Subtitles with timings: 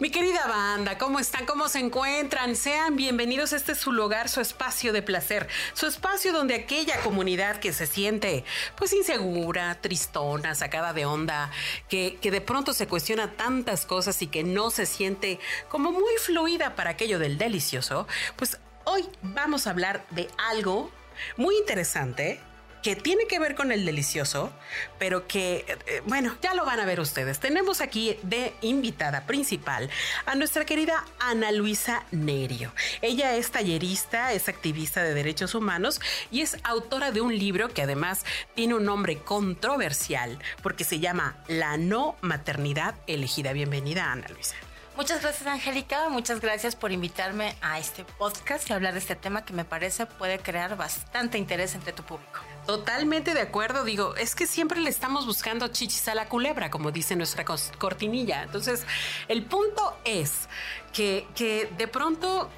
[0.00, 1.44] Mi querida banda, ¿cómo están?
[1.44, 2.56] ¿Cómo se encuentran?
[2.56, 3.52] Sean bienvenidos.
[3.52, 7.86] Este es su lugar, su espacio de placer, su espacio donde aquella comunidad que se
[7.86, 8.42] siente
[8.76, 11.50] pues insegura, tristona, sacada de onda,
[11.90, 16.14] que, que de pronto se cuestiona tantas cosas y que no se siente como muy
[16.18, 20.90] fluida para aquello del delicioso, pues hoy vamos a hablar de algo
[21.36, 22.40] muy interesante
[22.82, 24.52] que tiene que ver con el delicioso,
[24.98, 27.40] pero que, eh, bueno, ya lo van a ver ustedes.
[27.40, 29.90] Tenemos aquí de invitada principal
[30.26, 32.72] a nuestra querida Ana Luisa Nerio.
[33.02, 37.82] Ella es tallerista, es activista de derechos humanos y es autora de un libro que
[37.82, 38.24] además
[38.54, 43.52] tiene un nombre controversial porque se llama La no maternidad elegida.
[43.52, 44.56] Bienvenida, Ana Luisa.
[45.00, 46.10] Muchas gracias, Angélica.
[46.10, 50.04] Muchas gracias por invitarme a este podcast y hablar de este tema que me parece
[50.04, 52.38] puede crear bastante interés entre tu público.
[52.66, 56.92] Totalmente de acuerdo, digo, es que siempre le estamos buscando chichis a la culebra, como
[56.92, 58.42] dice nuestra cortinilla.
[58.42, 58.84] Entonces,
[59.28, 60.50] el punto es
[60.92, 62.50] que, que de pronto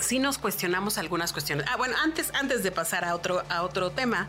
[0.00, 1.66] si nos cuestionamos algunas cuestiones.
[1.68, 4.28] Ah, bueno, antes, antes de pasar a otro, a otro tema,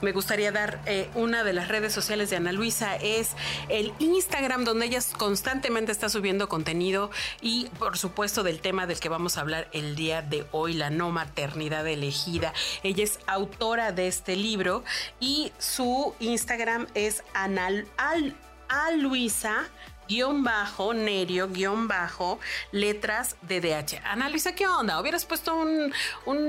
[0.00, 3.32] me gustaría dar eh, una de las redes sociales de Ana Luisa, es
[3.68, 7.10] el Instagram, donde ella constantemente está subiendo contenido
[7.40, 10.90] y, por supuesto, del tema del que vamos a hablar el día de hoy, la
[10.90, 12.52] no maternidad elegida.
[12.82, 14.84] Ella es autora de este libro
[15.20, 18.36] y su Instagram es Anal, al,
[19.00, 19.68] Luisa
[20.08, 22.40] guion bajo, Nerio, guion bajo,
[22.72, 24.00] letras de DH.
[24.04, 25.00] Analiza qué onda.
[25.00, 25.92] Hubieras puesto un,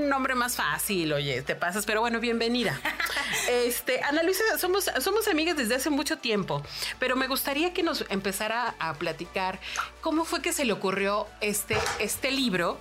[0.10, 2.80] nombre más fácil, oye, te pasas, pero bueno, bienvenida.
[3.50, 4.22] este, Ana
[4.58, 6.64] somos, somos amigas desde hace mucho tiempo,
[7.00, 9.60] pero me gustaría que nos empezara a platicar
[10.02, 12.80] cómo fue que se le ocurrió este, este libro,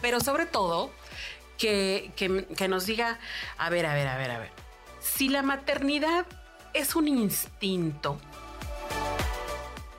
[0.00, 0.90] pero sobre todo
[1.58, 3.18] que, que nos diga,
[3.56, 4.50] a ver, a ver, a ver, a ver,
[5.00, 6.26] si la maternidad
[6.74, 8.20] es un instinto,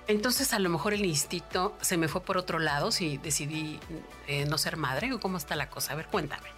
[0.10, 3.80] entonces a lo mejor el instinto se me fue por otro lado si decidí
[4.28, 5.94] eh, no ser madre o cómo está la cosa.
[5.94, 6.50] A ver, cuéntame.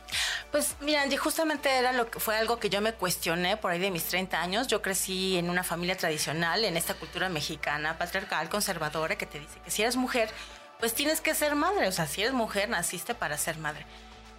[0.51, 3.91] Pues mira, justamente era lo que fue algo que yo me cuestioné por ahí de
[3.91, 4.67] mis 30 años.
[4.67, 9.59] Yo crecí en una familia tradicional, en esta cultura mexicana, patriarcal, conservadora, que te dice
[9.65, 10.29] que si eres mujer,
[10.79, 11.89] pues tienes que ser madre.
[11.89, 13.85] O sea, si eres mujer, naciste para ser madre.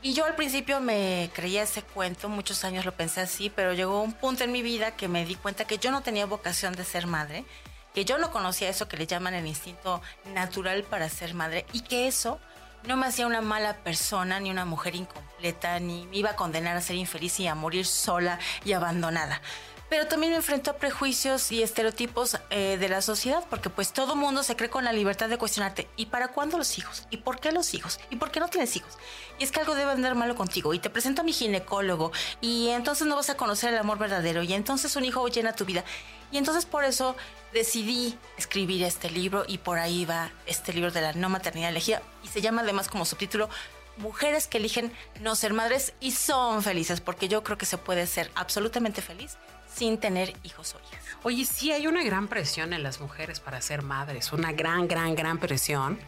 [0.00, 4.00] Y yo al principio me creía ese cuento, muchos años lo pensé así, pero llegó
[4.00, 6.84] un punto en mi vida que me di cuenta que yo no tenía vocación de
[6.84, 7.44] ser madre
[7.94, 10.02] que yo no conocía eso que le llaman el instinto
[10.34, 12.38] natural para ser madre y que eso
[12.84, 16.76] no me hacía una mala persona, ni una mujer incompleta, ni me iba a condenar
[16.76, 19.40] a ser infeliz y a morir sola y abandonada
[19.92, 24.16] pero también me enfrento a prejuicios y estereotipos eh, de la sociedad, porque pues todo
[24.16, 27.06] mundo se cree con la libertad de cuestionarte, ¿y para cuándo los hijos?
[27.10, 28.00] ¿Y por qué los hijos?
[28.08, 28.96] ¿Y por qué no tienes hijos?
[29.38, 32.10] Y es que algo debe andar malo contigo, y te presento a mi ginecólogo,
[32.40, 35.66] y entonces no vas a conocer el amor verdadero, y entonces un hijo llena tu
[35.66, 35.84] vida.
[36.30, 37.14] Y entonces por eso
[37.52, 42.02] decidí escribir este libro, y por ahí va este libro de la no maternidad elegida,
[42.24, 43.48] y se llama además como subtítulo
[43.96, 48.06] mujeres que eligen no ser madres y son felices, porque yo creo que se puede
[48.06, 49.36] ser absolutamente feliz
[49.74, 50.80] sin tener hijos o.
[51.22, 55.14] Oye, sí hay una gran presión en las mujeres para ser madres, una gran, gran,
[55.14, 55.98] gran presión.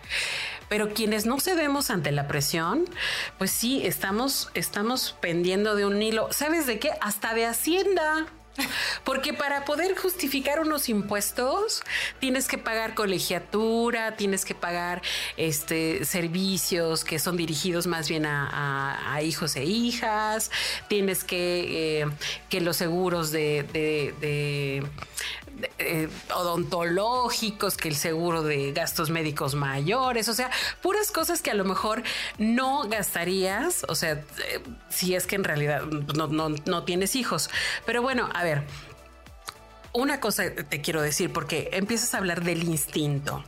[0.68, 2.84] Pero quienes no cedemos ante la presión,
[3.38, 6.32] pues sí, estamos, estamos pendiendo de un hilo.
[6.32, 6.90] ¿Sabes de qué?
[7.00, 8.26] Hasta de Hacienda.
[9.04, 11.82] Porque para poder justificar unos impuestos
[12.20, 15.02] tienes que pagar colegiatura, tienes que pagar
[15.36, 20.50] este, servicios que son dirigidos más bien a, hijos e hijas,
[20.88, 22.06] tienes que, eh,
[22.48, 24.82] que los seguros de,
[25.84, 30.50] eh, odontológicos, que el seguro de gastos médicos mayores, o sea,
[30.82, 32.02] puras cosas que a lo mejor
[32.38, 37.50] no gastarías, o sea, eh, si es que en realidad no, no tienes hijos.
[37.86, 38.64] Pero bueno, a ver,
[39.94, 43.44] una cosa te quiero decir, porque empiezas a hablar del instinto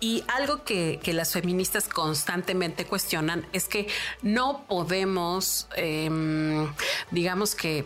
[0.00, 3.86] y algo que, las feministas constantemente cuestionan es que
[4.22, 6.72] no podemos, em,
[7.10, 7.84] digamos que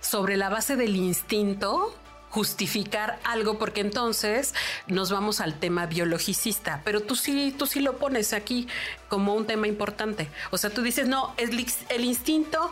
[0.00, 1.92] sobre la base del instinto,
[2.36, 4.52] justificar algo porque entonces
[4.88, 8.68] nos vamos al tema biologicista, pero tú sí, tú sí lo pones aquí
[9.08, 10.28] como un tema importante.
[10.50, 12.70] O sea, tú dices, no, el, el instinto,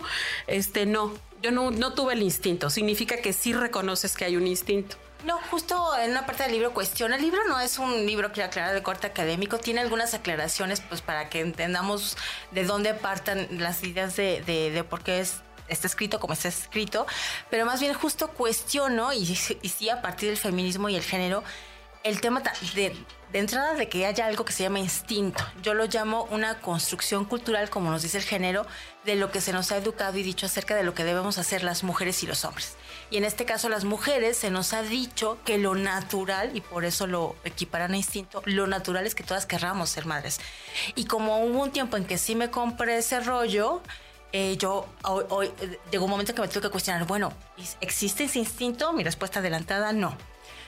[0.48, 4.46] este, no, yo no, no tuve el instinto, significa que sí reconoces que hay un
[4.46, 4.96] instinto.
[5.24, 7.16] No, justo en una parte del libro cuestiona.
[7.16, 9.56] El libro no es un libro, quiero aclarar, de corte académico.
[9.56, 12.18] Tiene algunas aclaraciones pues para que entendamos
[12.50, 17.06] de dónde partan las ideas de, de, por qué es está escrito como está escrito,
[17.50, 21.42] pero más bien justo cuestiono, y, y sí a partir del feminismo y el género,
[22.04, 22.42] el tema
[22.74, 22.94] de,
[23.32, 25.42] de, entrada de que haya algo que se llama instinto.
[25.62, 28.66] Yo lo llamo una construcción cultural, como nos dice el género,
[29.06, 31.64] de lo que se nos ha educado y dicho acerca de lo que debemos hacer
[31.64, 32.76] las mujeres y los hombres.
[33.10, 36.84] Y en este caso las mujeres se nos ha dicho que lo natural, y por
[36.84, 40.40] eso lo equiparan a instinto, lo natural es que todas querramos ser madres.
[40.96, 43.80] Y como hubo un tiempo en que sí me compré ese rollo,
[44.34, 45.48] eh, yo hoy,
[45.92, 47.32] llegó un momento en que me tuve que cuestionar, bueno,
[47.80, 48.92] ¿existe ese instinto?
[48.92, 50.18] Mi respuesta adelantada, no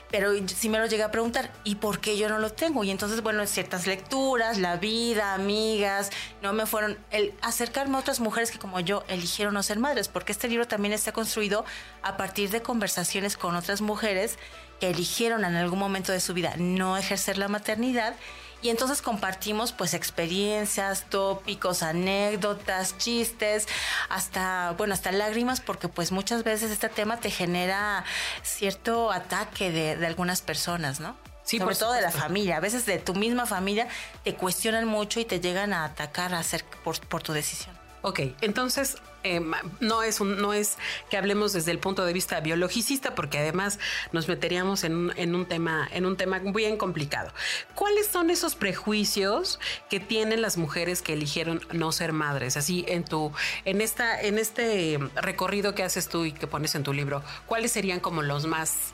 [0.09, 2.83] pero sí me lo llegué a preguntar, ¿y por qué yo no lo tengo?
[2.83, 6.11] Y entonces, bueno, ciertas lecturas, la vida, amigas,
[6.41, 10.07] no me fueron el acercarme a otras mujeres que como yo eligieron no ser madres,
[10.07, 11.65] porque este libro también está construido
[12.03, 14.37] a partir de conversaciones con otras mujeres
[14.79, 18.15] que eligieron en algún momento de su vida no ejercer la maternidad
[18.61, 23.67] y entonces compartimos pues experiencias, tópicos, anécdotas, chistes,
[24.09, 28.03] hasta, bueno, hasta lágrimas, porque pues muchas veces este tema te genera
[28.43, 31.15] cierto ataque de, algunas personas, ¿no?
[31.43, 32.57] Sí, Sobre todo de la familia.
[32.57, 33.87] A veces de tu misma familia
[34.23, 37.86] te cuestionan mucho y te llegan a atacar a hacer por, por tu decisión.
[38.07, 38.95] Ok, entonces
[39.25, 39.41] eh,
[39.81, 40.77] no, es no es
[41.09, 43.79] que hablemos desde el punto de vista biologicista, porque además
[44.13, 44.95] nos meteríamos en
[45.35, 47.33] un, tema, en un tema bien complicado.
[47.75, 49.59] ¿Cuáles son esos prejuicios
[49.89, 52.55] que tienen las mujeres que eligieron no ser madres?
[52.55, 53.33] Así en tu,
[53.65, 57.73] en esta, en este recorrido que haces tú y que pones en tu libro, ¿cuáles
[57.73, 58.93] serían como los más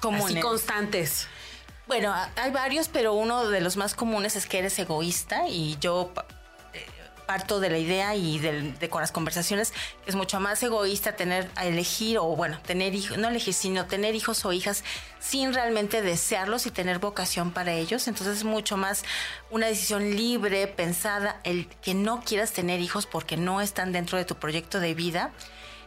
[0.00, 0.42] comunes?
[0.42, 1.28] constantes?
[1.86, 6.12] Bueno, hay varios, pero uno de los más comunes es que eres egoísta y yo
[7.30, 9.70] parto de la idea y de, con las conversaciones
[10.02, 13.86] que es mucho más egoísta tener a elegir o bueno, tener hijos, no elegir, sino
[13.86, 14.82] tener hijos o hijas
[15.20, 18.08] sin realmente desearlos y tener vocación para ellos.
[18.08, 19.04] Entonces es mucho más
[19.48, 24.24] una decisión libre, pensada, el que no quieras tener hijos porque no están dentro de
[24.24, 25.30] tu proyecto de vida.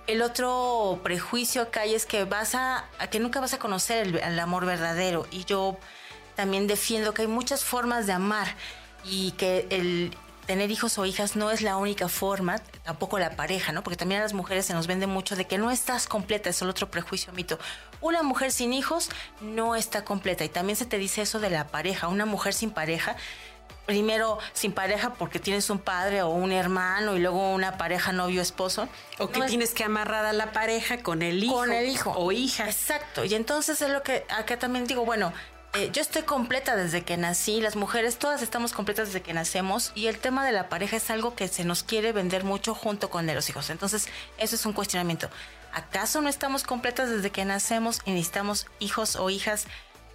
[0.07, 4.15] El otro prejuicio que hay es que vas a, que nunca vas a conocer el,
[4.15, 5.77] el amor verdadero y yo
[6.37, 8.55] también defiendo que hay muchas formas de amar
[9.03, 13.71] y que el tener hijos o hijas no es la única forma, tampoco la pareja,
[13.71, 13.83] ¿no?
[13.83, 16.61] Porque también a las mujeres se nos vende mucho de que no estás completa, es
[16.61, 17.59] el otro prejuicio mito.
[18.01, 19.09] Una mujer sin hijos
[19.41, 22.71] no está completa y también se te dice eso de la pareja, una mujer sin
[22.71, 23.15] pareja.
[23.85, 28.41] Primero sin pareja porque tienes un padre o un hermano y luego una pareja novio
[28.41, 28.87] esposo.
[29.19, 31.53] O que tienes que amarrar a la pareja con el hijo.
[31.53, 32.11] Con el hijo.
[32.11, 32.65] O hija.
[32.65, 33.25] Exacto.
[33.25, 35.33] Y entonces es lo que acá también digo, bueno,
[35.75, 39.91] eh, yo estoy completa desde que nací, las mujeres todas estamos completas desde que nacemos
[39.95, 43.09] y el tema de la pareja es algo que se nos quiere vender mucho junto
[43.09, 43.69] con los hijos.
[43.69, 45.29] Entonces, eso es un cuestionamiento.
[45.73, 49.65] ¿Acaso no estamos completas desde que nacemos y necesitamos hijos o hijas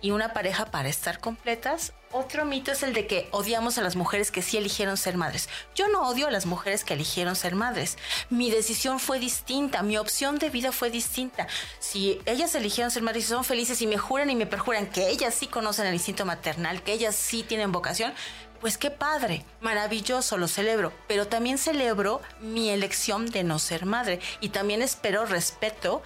[0.00, 1.92] y una pareja para estar completas.
[2.10, 5.50] Otro mito es el de que odiamos a las mujeres que sí eligieron ser madres.
[5.74, 7.98] Yo no odio a las mujeres que eligieron ser madres.
[8.30, 11.48] Mi decisión fue distinta, mi opción de vida fue distinta.
[11.80, 15.10] Si ellas eligieron ser madres y son felices y me juran y me perjuran que
[15.10, 18.14] ellas sí conocen el instinto maternal, que ellas sí tienen vocación,
[18.58, 24.18] pues qué padre, maravilloso, lo celebro, pero también celebro mi elección de no ser madre
[24.40, 26.02] y también espero respeto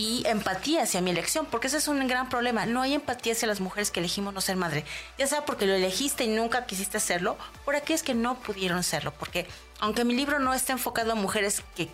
[0.00, 2.64] y empatía hacia mi elección, porque ese es un gran problema.
[2.64, 4.86] No hay empatía hacia las mujeres que elegimos no ser madre,
[5.18, 7.36] ya sea porque lo elegiste y nunca quisiste hacerlo,
[7.66, 9.46] por aquellas que no pudieron serlo, porque
[9.78, 11.90] aunque mi libro no está enfocado a mujeres que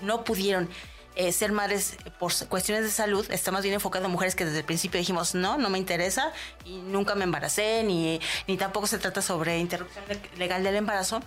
[0.00, 0.70] no pudieron
[1.14, 4.60] eh, ser madres por cuestiones de salud, está más bien enfocado a mujeres que desde
[4.60, 6.32] el principio dijimos, no, no me interesa
[6.64, 8.18] y nunca me embaracé, ni,
[8.48, 10.06] ni tampoco se trata sobre interrupción
[10.38, 11.20] legal del embarazo.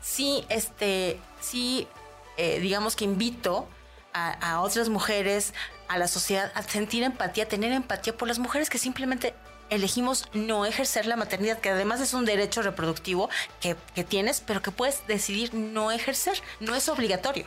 [0.00, 1.88] Sí, este, sí,
[2.36, 3.68] eh, digamos que invito
[4.16, 5.52] a, otras mujeres,
[5.88, 9.34] a la sociedad, a sentir empatía, tener empatía por las mujeres que simplemente
[9.68, 13.28] elegimos no ejercer la maternidad, que además es un derecho reproductivo
[13.60, 17.46] que, que, tienes, pero que puedes decidir no ejercer, no es obligatorio.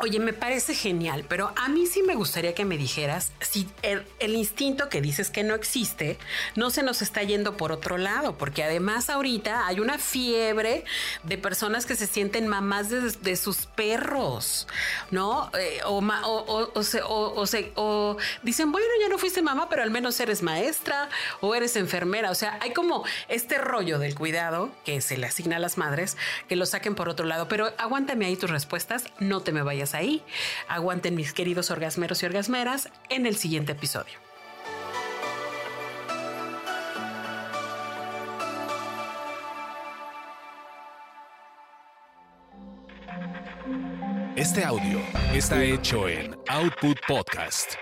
[0.00, 4.04] Oye, me parece genial, pero a mí sí me gustaría que me dijeras si el,
[4.20, 6.18] instinto que dices que no existe
[6.54, 10.84] no se nos está yendo por otro lado, porque además ahorita hay una fiebre
[11.24, 14.68] de personas que se sienten mamás de, sus perros,
[15.10, 15.50] ¿no?
[15.58, 21.08] Eh, o, o, o, dicen, bueno, ya no fuiste mamá, pero al menos eres maestra
[21.40, 22.30] o eres enfermera.
[22.30, 26.16] O sea, hay como este rollo del cuidado que se le asigna a las madres
[26.48, 27.48] que lo saquen por otro lado.
[27.48, 30.22] Pero aguántame ahí tus respuestas, no te me vayas ahí.
[30.68, 34.18] Aguanten mis queridos orgasmeros y orgasmeras en el siguiente episodio.
[44.38, 45.00] Este audio
[45.34, 47.74] está hecho en Output Podcast.